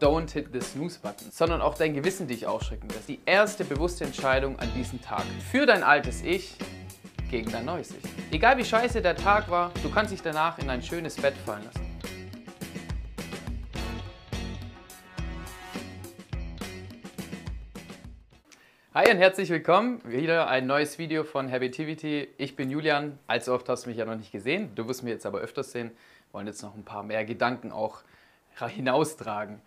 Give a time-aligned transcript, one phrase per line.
[0.00, 3.08] Don't hit the snooze-Button, sondern auch dein Gewissen dich aufschrecken lässt.
[3.08, 5.24] Die erste bewusste Entscheidung an diesem Tag.
[5.50, 6.54] Für dein altes Ich
[7.32, 8.04] gegen dein neues Ich.
[8.30, 11.64] Egal wie scheiße der Tag war, du kannst dich danach in ein schönes Bett fallen
[11.64, 11.84] lassen.
[18.94, 20.00] Hi und herzlich willkommen.
[20.04, 22.28] Wieder ein neues Video von Habitivity.
[22.38, 23.18] Ich bin Julian.
[23.26, 24.72] Allzu oft hast du mich ja noch nicht gesehen.
[24.76, 25.90] Du wirst mich jetzt aber öfters sehen.
[25.90, 28.04] Wir wollen jetzt noch ein paar mehr Gedanken auch
[28.66, 29.60] hinaustragen.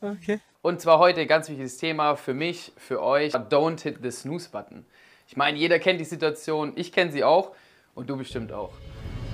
[0.00, 0.40] Okay.
[0.62, 3.34] Und zwar heute ganz wichtiges Thema für mich, für euch.
[3.34, 4.84] Don't hit the snooze button.
[5.28, 7.52] Ich meine, jeder kennt die Situation, ich kenne sie auch
[7.94, 8.72] und du bestimmt auch.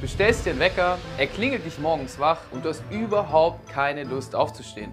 [0.01, 4.05] Du stellst dir einen Wecker, er klingelt dich morgens wach und du hast überhaupt keine
[4.05, 4.93] Lust aufzustehen.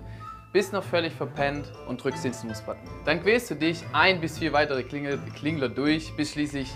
[0.52, 2.90] Bist noch völlig verpennt und drückst den Snooze-Button.
[3.04, 6.72] Dann quälst du dich ein bis vier weitere Klingel Klingler durch, bis schließlich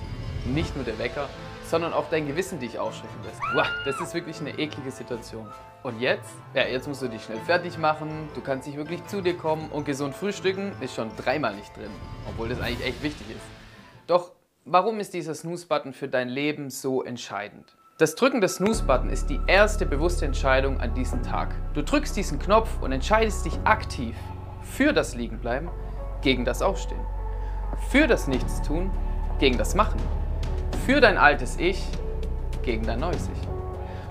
[0.45, 1.27] nicht nur der Wecker,
[1.69, 3.39] sondern auch dein Gewissen dich aufschrecken lässt.
[3.53, 5.47] Wow, das ist wirklich eine eklige Situation.
[5.83, 6.31] Und jetzt?
[6.53, 9.69] Ja, jetzt musst du dich schnell fertig machen, du kannst nicht wirklich zu dir kommen
[9.69, 11.91] und gesund frühstücken ist schon dreimal nicht drin,
[12.27, 13.45] obwohl das eigentlich echt wichtig ist.
[14.07, 14.31] Doch
[14.65, 17.77] warum ist dieser Snooze-Button für dein Leben so entscheidend?
[17.97, 21.53] Das Drücken des Snooze-Button ist die erste bewusste Entscheidung an diesem Tag.
[21.73, 24.15] Du drückst diesen Knopf und entscheidest dich aktiv
[24.61, 25.69] für das Liegenbleiben
[26.21, 27.05] gegen das Aufstehen.
[27.89, 28.89] Für das Nichtstun
[29.39, 29.99] gegen das Machen
[30.85, 31.83] für dein altes Ich
[32.63, 33.47] gegen dein neues Ich.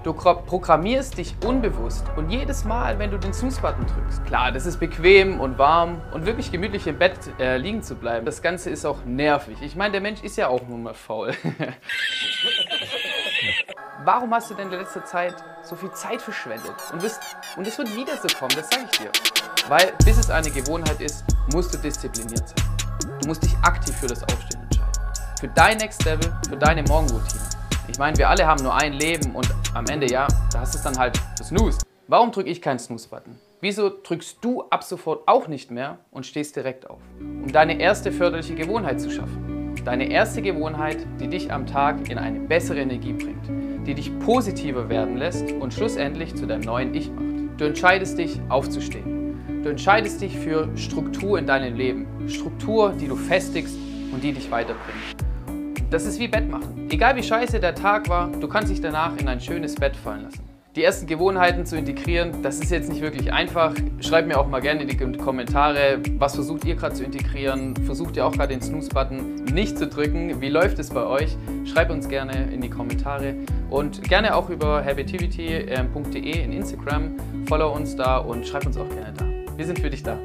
[0.05, 4.79] Du programmierst dich unbewusst und jedes Mal, wenn du den Snooze-Button drückst, klar, das ist
[4.79, 8.87] bequem und warm und wirklich gemütlich im Bett äh, liegen zu bleiben, das Ganze ist
[8.87, 9.59] auch nervig.
[9.61, 11.35] Ich meine, der Mensch ist ja auch nun mal faul.
[14.05, 16.77] Warum hast du denn in letzter Zeit so viel Zeit verschwendet?
[16.93, 17.21] Und, wirst,
[17.57, 19.11] und es wird wieder so kommen, das sage ich dir.
[19.69, 22.65] Weil bis es eine Gewohnheit ist, musst du diszipliniert sein.
[23.21, 24.68] Du musst dich aktiv für das Aufstehen
[25.41, 27.43] für dein Next Level, für deine Morgenroutine.
[27.89, 30.79] Ich meine, wir alle haben nur ein Leben und am Ende, ja, da hast du
[30.79, 31.79] es dann halt Snooze.
[32.09, 33.39] Warum drücke ich keinen Snooze-Button?
[33.61, 36.99] Wieso drückst du ab sofort auch nicht mehr und stehst direkt auf?
[37.21, 39.75] Um deine erste förderliche Gewohnheit zu schaffen.
[39.85, 43.47] Deine erste Gewohnheit, die dich am Tag in eine bessere Energie bringt,
[43.87, 47.61] die dich positiver werden lässt und schlussendlich zu deinem neuen Ich macht.
[47.61, 49.63] Du entscheidest dich aufzustehen.
[49.63, 52.29] Du entscheidest dich für Struktur in deinem Leben.
[52.29, 53.77] Struktur, die du festigst
[54.13, 55.18] und die dich weiterbringt.
[55.91, 56.87] Das ist wie Bett machen.
[56.91, 60.25] Egal wie scheiße der Tag war, du kannst dich danach in ein schönes Bett fallen
[60.25, 60.41] lassen.
[60.77, 63.75] Die ersten Gewohnheiten zu integrieren, das ist jetzt nicht wirklich einfach.
[64.01, 67.75] Schreibt mir auch mal gerne in die Kommentare, was versucht ihr gerade zu integrieren?
[67.87, 70.43] Versucht ihr auch gerade den Snooze-Button nicht zu drücken?
[70.43, 71.37] Wie läuft es bei euch?
[71.65, 73.35] Schreibt uns gerne in die Kommentare
[73.71, 77.17] und gerne auch über habitivity.de in Instagram.
[77.49, 79.25] Follow uns da und schreibt uns auch gerne da.
[79.57, 80.19] Wir sind für dich da.